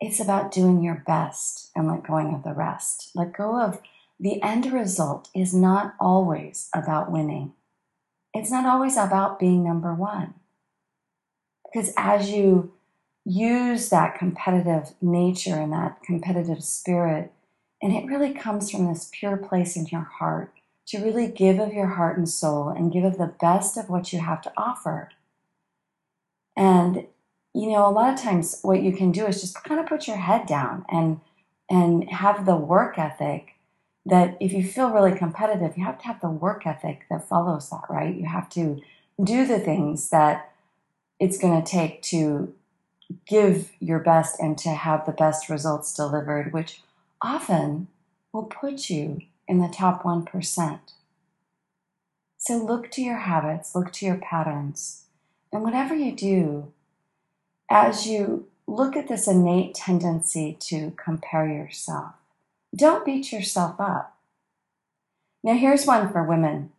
It's 0.00 0.20
about 0.20 0.52
doing 0.52 0.82
your 0.82 1.02
best 1.06 1.70
and 1.74 1.88
let 1.88 2.06
going 2.06 2.32
of 2.34 2.44
the 2.44 2.52
rest. 2.52 3.10
Let 3.14 3.32
go 3.32 3.60
of 3.60 3.80
the 4.20 4.40
end 4.42 4.72
result 4.72 5.28
is 5.34 5.54
not 5.54 5.94
always 5.98 6.68
about 6.74 7.10
winning. 7.10 7.54
It's 8.34 8.50
not 8.50 8.66
always 8.66 8.96
about 8.96 9.40
being 9.40 9.64
number 9.64 9.94
one. 9.94 10.34
Because 11.64 11.92
as 11.96 12.30
you 12.30 12.72
use 13.28 13.90
that 13.90 14.18
competitive 14.18 14.94
nature 15.02 15.56
and 15.56 15.72
that 15.72 16.02
competitive 16.02 16.64
spirit. 16.64 17.30
And 17.82 17.92
it 17.92 18.06
really 18.06 18.32
comes 18.32 18.70
from 18.70 18.86
this 18.86 19.10
pure 19.12 19.36
place 19.36 19.76
in 19.76 19.86
your 19.86 20.08
heart 20.18 20.52
to 20.86 21.04
really 21.04 21.28
give 21.28 21.58
of 21.58 21.74
your 21.74 21.88
heart 21.88 22.16
and 22.16 22.28
soul 22.28 22.70
and 22.70 22.90
give 22.90 23.04
of 23.04 23.18
the 23.18 23.34
best 23.40 23.76
of 23.76 23.90
what 23.90 24.12
you 24.12 24.20
have 24.20 24.40
to 24.40 24.52
offer. 24.56 25.10
And, 26.56 27.06
you 27.54 27.70
know, 27.70 27.86
a 27.86 27.92
lot 27.92 28.14
of 28.14 28.20
times 28.20 28.60
what 28.62 28.82
you 28.82 28.92
can 28.92 29.12
do 29.12 29.26
is 29.26 29.42
just 29.42 29.62
kind 29.62 29.78
of 29.78 29.86
put 29.86 30.08
your 30.08 30.16
head 30.16 30.46
down 30.46 30.84
and 30.90 31.20
and 31.70 32.08
have 32.08 32.46
the 32.46 32.56
work 32.56 32.98
ethic 32.98 33.56
that 34.06 34.38
if 34.40 34.54
you 34.54 34.64
feel 34.64 34.88
really 34.88 35.14
competitive, 35.14 35.76
you 35.76 35.84
have 35.84 35.98
to 35.98 36.06
have 36.06 36.22
the 36.22 36.30
work 36.30 36.66
ethic 36.66 37.04
that 37.10 37.28
follows 37.28 37.68
that, 37.68 37.82
right? 37.90 38.16
You 38.16 38.24
have 38.24 38.48
to 38.50 38.80
do 39.22 39.46
the 39.46 39.58
things 39.58 40.08
that 40.08 40.50
it's 41.20 41.36
going 41.36 41.62
to 41.62 41.70
take 41.70 42.00
to 42.04 42.54
give 43.26 43.72
your 43.80 43.98
best 43.98 44.38
and 44.40 44.56
to 44.58 44.70
have 44.70 45.06
the 45.06 45.12
best 45.12 45.48
results 45.48 45.94
delivered, 45.94 46.52
which 46.52 46.82
often 47.22 47.88
will 48.32 48.44
put 48.44 48.90
you 48.90 49.20
in 49.46 49.58
the 49.58 49.68
top 49.68 50.02
1%. 50.02 50.80
So 52.36 52.56
look 52.56 52.90
to 52.92 53.02
your 53.02 53.18
habits, 53.18 53.74
look 53.74 53.92
to 53.94 54.06
your 54.06 54.16
patterns, 54.16 55.04
and 55.52 55.62
whatever 55.62 55.94
you 55.94 56.12
do, 56.14 56.72
as 57.70 58.06
you 58.06 58.46
look 58.66 58.96
at 58.96 59.08
this 59.08 59.26
innate 59.26 59.74
tendency 59.74 60.56
to 60.60 60.92
compare 61.02 61.46
yourself, 61.48 62.14
don't 62.76 63.04
beat 63.04 63.32
yourself 63.32 63.80
up. 63.80 64.16
Now, 65.42 65.54
here's 65.54 65.86
one 65.86 66.12
for 66.12 66.22
women 66.22 66.72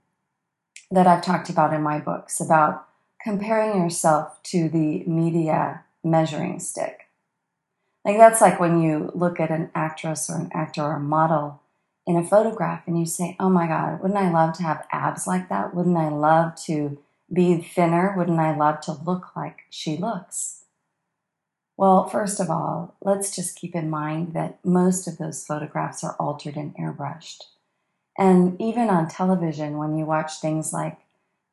that 0.91 1.07
I've 1.07 1.23
talked 1.23 1.49
about 1.49 1.73
in 1.73 1.81
my 1.81 1.99
books 1.99 2.39
about 2.39 2.87
comparing 3.21 3.81
yourself 3.81 4.41
to 4.43 4.69
the 4.69 5.03
media 5.05 5.83
measuring 6.03 6.59
stick. 6.59 7.07
Like 8.05 8.17
that's 8.17 8.41
like 8.41 8.59
when 8.59 8.81
you 8.81 9.11
look 9.13 9.39
at 9.39 9.51
an 9.51 9.71
actress 9.75 10.29
or 10.29 10.37
an 10.37 10.49
actor 10.53 10.81
or 10.81 10.95
a 10.95 10.99
model 10.99 11.61
in 12.07 12.15
a 12.15 12.23
photograph 12.23 12.87
and 12.87 12.99
you 12.99 13.05
say, 13.05 13.35
oh 13.39 13.49
my 13.49 13.67
God, 13.67 14.01
wouldn't 14.01 14.19
I 14.19 14.31
love 14.31 14.55
to 14.57 14.63
have 14.63 14.87
abs 14.91 15.27
like 15.27 15.49
that? 15.49 15.75
Wouldn't 15.75 15.97
I 15.97 16.09
love 16.09 16.55
to 16.65 16.97
be 17.31 17.57
thinner? 17.57 18.15
Wouldn't 18.17 18.39
I 18.39 18.55
love 18.55 18.81
to 18.81 18.93
look 18.93 19.35
like 19.35 19.59
she 19.69 19.97
looks? 19.97 20.63
Well, 21.77 22.09
first 22.09 22.39
of 22.39 22.49
all, 22.49 22.95
let's 23.01 23.35
just 23.35 23.55
keep 23.55 23.75
in 23.75 23.89
mind 23.89 24.33
that 24.33 24.59
most 24.65 25.07
of 25.07 25.17
those 25.17 25.45
photographs 25.45 26.03
are 26.03 26.15
altered 26.19 26.55
and 26.55 26.75
airbrushed. 26.75 27.43
And 28.17 28.59
even 28.59 28.89
on 28.89 29.07
television, 29.07 29.77
when 29.77 29.95
you 29.95 30.05
watch 30.05 30.41
things 30.41 30.73
like 30.73 30.97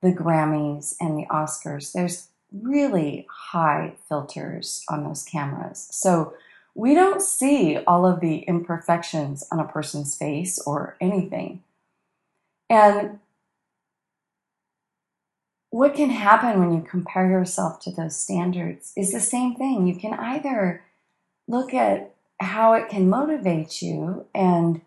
the 0.03 0.11
Grammys 0.11 0.97
and 1.01 1.17
the 1.17 1.27
Oscars, 1.27 1.93
there's 1.93 2.29
really 2.53 3.27
high 3.31 3.95
filters 4.09 4.85
on 4.89 5.05
those 5.05 5.25
cameras. 5.25 5.89
So 5.91 6.35
we 6.75 6.95
don't 6.95 7.23
see 7.23 7.79
all 7.87 8.07
of 8.07 8.21
the 8.21 8.39
imperfections 8.41 9.47
on 9.51 9.59
a 9.59 9.65
person's 9.65 10.15
face 10.15 10.59
or 10.59 10.97
anything. 11.01 11.63
And 12.69 13.21
what 15.71 15.95
can 15.95 16.11
happen 16.11 16.59
when 16.59 16.75
you 16.75 16.83
compare 16.83 17.29
yourself 17.29 17.81
to 17.81 17.91
those 17.91 18.17
standards 18.17 18.93
is 18.97 19.13
the 19.13 19.21
same 19.21 19.55
thing. 19.55 19.87
You 19.87 19.97
can 19.97 20.15
either 20.15 20.83
look 21.49 21.75
at 21.75 22.15
how 22.41 22.75
it 22.75 22.89
can 22.89 23.09
motivate 23.09 23.81
you 23.83 24.27
and 24.35 24.81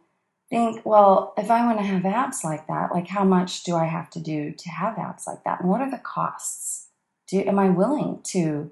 think, 0.50 0.86
well, 0.86 1.34
if 1.38 1.50
I 1.52 1.66
want 1.66 1.80
to 1.80 1.86
have 1.86 2.06
abs 2.06 2.44
like 2.44 2.68
that, 2.68 2.92
like 2.92 3.08
how 3.08 3.24
much 3.24 3.64
do 3.64 3.76
I 3.76 3.86
have 3.86 4.10
to 4.12 4.20
do 4.20 4.52
to 4.52 4.70
have 4.70 4.98
abs 4.98 5.28
like 5.28 5.44
that? 5.44 5.62
And 5.62 5.70
what 5.70 5.82
are 5.82 5.92
the 5.92 5.98
costs? 5.98 6.89
Do, 7.30 7.42
am 7.42 7.60
I 7.60 7.70
willing 7.70 8.22
to 8.26 8.72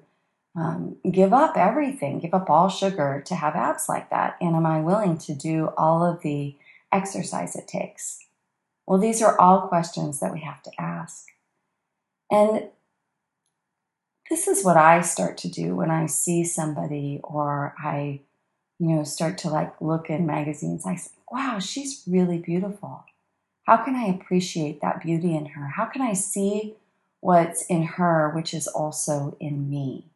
um, 0.56 0.96
give 1.10 1.32
up 1.32 1.56
everything, 1.56 2.18
give 2.18 2.34
up 2.34 2.50
all 2.50 2.68
sugar 2.68 3.22
to 3.26 3.34
have 3.34 3.54
abs 3.54 3.88
like 3.88 4.10
that? 4.10 4.36
And 4.40 4.56
am 4.56 4.66
I 4.66 4.80
willing 4.80 5.18
to 5.18 5.34
do 5.34 5.72
all 5.76 6.04
of 6.04 6.22
the 6.22 6.56
exercise 6.92 7.54
it 7.54 7.68
takes? 7.68 8.26
Well, 8.86 8.98
these 8.98 9.22
are 9.22 9.38
all 9.40 9.68
questions 9.68 10.20
that 10.20 10.32
we 10.32 10.40
have 10.40 10.62
to 10.62 10.70
ask. 10.78 11.26
And 12.30 12.68
this 14.30 14.48
is 14.48 14.64
what 14.64 14.76
I 14.76 15.00
start 15.02 15.38
to 15.38 15.48
do 15.48 15.76
when 15.76 15.90
I 15.90 16.06
see 16.06 16.44
somebody 16.44 17.20
or 17.22 17.74
I, 17.78 18.20
you 18.78 18.88
know, 18.88 19.04
start 19.04 19.38
to 19.38 19.50
like 19.50 19.80
look 19.80 20.10
in 20.10 20.26
magazines. 20.26 20.84
I 20.84 20.96
say, 20.96 21.10
wow, 21.30 21.58
she's 21.58 22.02
really 22.06 22.38
beautiful. 22.38 23.04
How 23.64 23.76
can 23.84 23.94
I 23.94 24.06
appreciate 24.06 24.80
that 24.80 25.02
beauty 25.02 25.36
in 25.36 25.46
her? 25.46 25.68
How 25.68 25.84
can 25.84 26.02
I 26.02 26.14
see 26.14 26.74
what's 27.20 27.62
in 27.66 27.82
her, 27.82 28.30
which 28.30 28.54
is 28.54 28.66
also 28.66 29.36
in 29.40 29.68
me? 29.68 30.06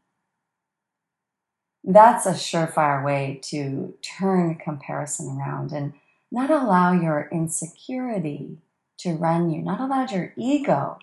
That's 1.84 2.26
a 2.26 2.32
surefire 2.32 3.04
way 3.04 3.40
to 3.44 3.94
turn 4.02 4.54
comparison 4.54 5.36
around 5.36 5.72
and 5.72 5.94
not 6.30 6.50
allow 6.50 6.92
your 6.92 7.28
insecurity 7.32 8.58
to 8.98 9.14
run 9.14 9.50
you, 9.50 9.62
not 9.62 9.80
allow 9.80 10.06
your 10.06 10.32
ego 10.36 10.98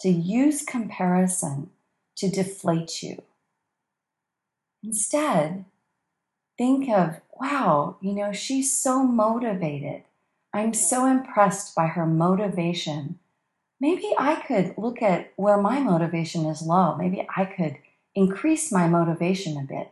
to 0.00 0.08
use 0.08 0.64
comparison 0.64 1.70
to 2.16 2.30
deflate 2.30 3.02
you. 3.02 3.22
Instead, 4.82 5.66
think 6.58 6.88
of, 6.88 7.20
wow, 7.38 7.96
you 8.00 8.12
know, 8.12 8.32
she's 8.32 8.76
so 8.76 9.04
motivated. 9.04 10.02
I'm 10.52 10.74
so 10.74 11.06
impressed 11.06 11.74
by 11.74 11.86
her 11.88 12.06
motivation. 12.06 13.18
Maybe 13.82 14.14
I 14.16 14.36
could 14.36 14.74
look 14.78 15.02
at 15.02 15.32
where 15.34 15.60
my 15.60 15.80
motivation 15.80 16.46
is 16.46 16.62
low. 16.62 16.94
Maybe 16.94 17.26
I 17.36 17.44
could 17.44 17.78
increase 18.14 18.70
my 18.70 18.86
motivation 18.86 19.56
a 19.56 19.64
bit. 19.64 19.90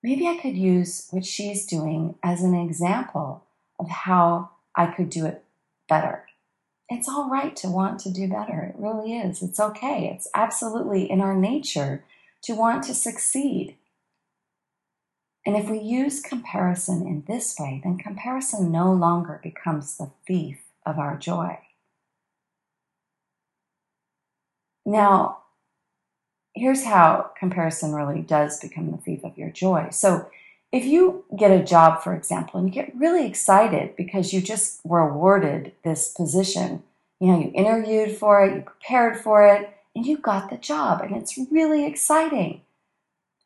Maybe 0.00 0.28
I 0.28 0.36
could 0.36 0.56
use 0.56 1.08
what 1.10 1.24
she's 1.24 1.66
doing 1.66 2.14
as 2.22 2.40
an 2.44 2.54
example 2.54 3.42
of 3.80 3.88
how 3.88 4.50
I 4.76 4.86
could 4.86 5.10
do 5.10 5.26
it 5.26 5.42
better. 5.88 6.26
It's 6.88 7.08
all 7.08 7.28
right 7.28 7.56
to 7.56 7.68
want 7.68 7.98
to 8.00 8.12
do 8.12 8.28
better. 8.28 8.62
It 8.62 8.76
really 8.80 9.16
is. 9.16 9.42
It's 9.42 9.58
okay. 9.58 10.08
It's 10.14 10.28
absolutely 10.32 11.10
in 11.10 11.20
our 11.20 11.34
nature 11.34 12.04
to 12.42 12.54
want 12.54 12.84
to 12.84 12.94
succeed. 12.94 13.76
And 15.44 15.56
if 15.56 15.68
we 15.68 15.80
use 15.80 16.20
comparison 16.20 17.04
in 17.08 17.24
this 17.26 17.56
way, 17.58 17.80
then 17.82 17.98
comparison 17.98 18.70
no 18.70 18.92
longer 18.92 19.40
becomes 19.42 19.96
the 19.96 20.12
thief 20.28 20.58
of 20.86 21.00
our 21.00 21.16
joy. 21.16 21.58
Now, 24.84 25.38
here's 26.54 26.84
how 26.84 27.30
comparison 27.38 27.92
really 27.94 28.22
does 28.22 28.60
become 28.60 28.90
the 28.90 28.98
thief 28.98 29.24
of 29.24 29.38
your 29.38 29.50
joy. 29.50 29.88
So, 29.90 30.28
if 30.72 30.84
you 30.84 31.24
get 31.36 31.50
a 31.50 31.64
job, 31.64 32.00
for 32.00 32.14
example, 32.14 32.60
and 32.60 32.68
you 32.68 32.74
get 32.74 32.96
really 32.96 33.26
excited 33.26 33.96
because 33.96 34.32
you 34.32 34.40
just 34.40 34.80
were 34.84 35.00
awarded 35.00 35.72
this 35.82 36.12
position, 36.12 36.84
you 37.18 37.26
know, 37.26 37.40
you 37.40 37.50
interviewed 37.54 38.16
for 38.16 38.44
it, 38.44 38.54
you 38.54 38.62
prepared 38.62 39.16
for 39.18 39.44
it, 39.44 39.68
and 39.96 40.06
you 40.06 40.16
got 40.16 40.48
the 40.48 40.56
job, 40.56 41.00
and 41.02 41.16
it's 41.16 41.36
really 41.50 41.84
exciting 41.84 42.60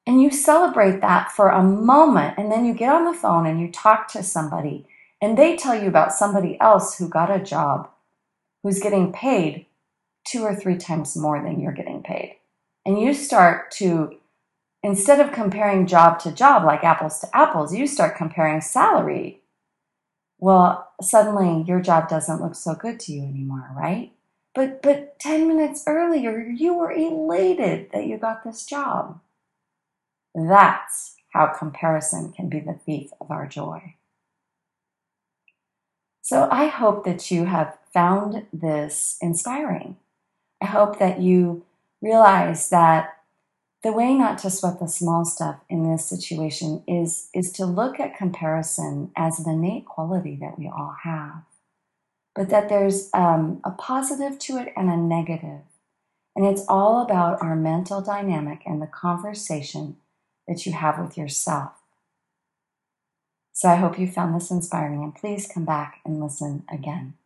and 0.07 0.21
you 0.21 0.31
celebrate 0.31 1.01
that 1.01 1.33
for 1.33 1.49
a 1.49 1.63
moment 1.63 2.35
and 2.37 2.51
then 2.51 2.65
you 2.65 2.75
get 2.75 2.93
on 2.93 3.05
the 3.05 3.19
phone 3.19 3.47
and 3.47 3.61
you 3.61 3.71
talk 3.71 4.09
to 4.09 4.23
somebody 4.23 4.87
and 5.21 5.39
they 5.39 5.57
tell 5.57 5.81
you 5.81 5.89
about 5.89 6.13
somebody 6.13 6.61
else 6.61 6.99
who 6.99 7.09
got 7.09 7.35
a 7.35 7.43
job 7.43 7.89
who's 8.63 8.81
getting 8.81 9.13
paid 9.13 9.67
two 10.27 10.43
or 10.43 10.55
three 10.55 10.77
times 10.77 11.17
more 11.17 11.43
than 11.43 11.61
you're 11.61 11.73
getting 11.73 12.03
paid 12.03 12.37
and 12.85 13.01
you 13.01 13.13
start 13.15 13.71
to 13.71 14.19
instead 14.83 15.21
of 15.21 15.33
comparing 15.33 15.87
job 15.87 16.19
to 16.19 16.33
job 16.33 16.65
like 16.65 16.85
apples 16.85 17.21
to 17.21 17.37
apples 17.37 17.75
you 17.75 17.87
start 17.87 18.17
comparing 18.17 18.61
salary 18.61 19.41
well 20.39 20.93
suddenly 21.01 21.65
your 21.67 21.81
job 21.81 22.09
doesn't 22.09 22.41
look 22.41 22.55
so 22.55 22.75
good 22.75 22.99
to 23.01 23.13
you 23.13 23.23
anymore 23.23 23.71
right 23.77 24.13
but 24.55 24.83
but 24.83 25.19
10 25.19 25.49
minutes 25.49 25.85
earlier 25.87 26.41
you 26.41 26.75
were 26.75 26.93
elated 26.93 27.91
that 27.93 28.07
you 28.07 28.19
got 28.19 28.45
this 28.45 28.65
job 28.67 29.21
that's 30.35 31.15
how 31.35 31.47
comparison 31.47 32.33
can 32.33 32.49
be 32.49 32.61
the 32.61 32.79
thief 32.87 33.11
of 33.21 33.31
our 33.31 33.47
joy. 33.47 33.95
So 36.23 36.49
I 36.51 36.69
hope 36.69 37.05
that 37.05 37.31
you 37.31 37.45
have 37.45 37.77
found 37.93 38.47
this 38.53 39.17
inspiring. 39.21 39.97
I 40.65 40.67
hope 40.67 40.99
that 40.99 41.21
you 41.21 41.63
realize 42.01 42.71
that 42.71 43.19
the 43.83 43.93
way 43.93 44.15
not 44.15 44.39
to 44.39 44.51
sweat 44.51 44.81
the 44.81 44.89
small 44.89 45.27
stuff 45.27 45.57
in 45.69 45.91
this 45.93 46.07
situation 46.07 46.83
is, 46.89 47.29
is 47.35 47.53
to 47.53 47.67
look 47.67 48.01
at 48.01 48.17
comparison 48.17 49.11
as 49.15 49.39
an 49.39 49.51
innate 49.53 49.85
quality 49.85 50.39
that 50.41 50.59
we 50.59 50.67
all 50.67 50.97
have, 51.03 51.43
but 52.35 52.49
that 52.49 52.71
there's 52.71 53.11
um, 53.13 53.61
a 53.63 53.73
positive 53.73 54.39
to 54.39 54.57
it 54.57 54.73
and 54.75 54.89
a 54.89 54.97
negative. 54.97 55.61
And 56.35 56.47
it's 56.47 56.65
all 56.67 57.03
about 57.03 57.43
our 57.43 57.55
mental 57.55 58.01
dynamic 58.01 58.63
and 58.65 58.81
the 58.81 58.87
conversation 58.87 59.99
that 60.49 60.65
you 60.65 60.73
have 60.73 60.99
with 60.99 61.19
yourself. 61.19 61.73
So 63.53 63.69
I 63.69 63.77
hope 63.77 63.99
you 63.99 64.07
found 64.07 64.35
this 64.35 64.51
inspiring 64.51 65.03
and 65.03 65.15
please 65.15 65.47
come 65.47 65.67
back 65.67 66.01
and 66.07 66.23
listen 66.23 66.65
again. 66.73 67.17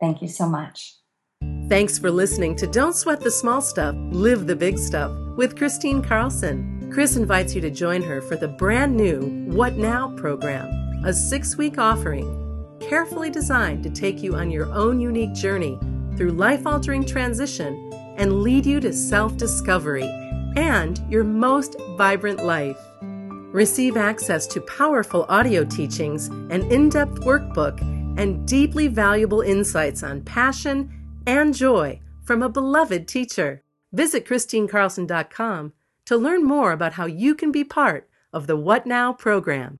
Thank 0.00 0.22
you 0.22 0.28
so 0.28 0.48
much. 0.48 0.94
Thanks 1.68 1.98
for 1.98 2.12
listening 2.12 2.54
to 2.58 2.68
Don't 2.68 2.94
Sweat 2.94 3.20
the 3.20 3.30
Small 3.30 3.60
Stuff, 3.60 3.96
Live 3.98 4.46
the 4.46 4.54
Big 4.54 4.78
Stuff 4.78 5.10
with 5.36 5.56
Kristine 5.56 6.00
Carlson. 6.00 6.88
Kris 6.92 7.16
invites 7.16 7.56
you 7.56 7.60
to 7.60 7.72
join 7.72 8.02
her 8.02 8.20
for 8.20 8.36
the 8.36 8.46
brand 8.46 8.96
new 8.96 9.50
What 9.52 9.74
Now 9.74 10.14
program, 10.16 10.68
a 11.04 11.12
six 11.12 11.56
week 11.56 11.76
offering 11.76 12.78
carefully 12.78 13.30
designed 13.30 13.82
to 13.82 13.90
take 13.90 14.22
you 14.22 14.36
on 14.36 14.48
your 14.48 14.72
own 14.72 15.00
unique 15.00 15.34
journey 15.34 15.76
through 16.16 16.30
life 16.30 16.68
altering 16.68 17.04
transition 17.04 17.92
and 18.16 18.42
lead 18.42 18.64
you 18.64 18.78
to 18.78 18.92
self 18.92 19.36
discovery 19.36 20.08
and 20.54 21.00
your 21.10 21.24
most 21.24 21.74
vibrant 21.96 22.44
life. 22.44 22.78
Receive 23.02 23.96
access 23.96 24.46
to 24.46 24.60
powerful 24.60 25.26
audio 25.28 25.64
teachings, 25.64 26.28
an 26.28 26.62
in 26.70 26.90
depth 26.90 27.22
workbook, 27.22 27.80
and 28.20 28.46
deeply 28.46 28.86
valuable 28.86 29.40
insights 29.40 30.04
on 30.04 30.20
passion 30.22 30.92
and 31.26 31.54
joy 31.54 32.00
from 32.24 32.42
a 32.42 32.48
beloved 32.48 33.06
teacher. 33.08 33.62
Visit 33.92 34.26
KristineCarlson.com 34.26 35.72
to 36.06 36.16
learn 36.16 36.44
more 36.44 36.72
about 36.72 36.94
how 36.94 37.06
you 37.06 37.34
can 37.34 37.52
be 37.52 37.64
part 37.64 38.08
of 38.32 38.46
the 38.46 38.56
What 38.56 38.86
Now 38.86 39.12
program. 39.12 39.78